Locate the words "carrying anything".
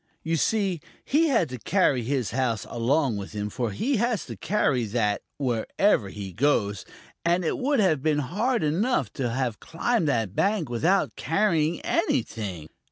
11.15-12.69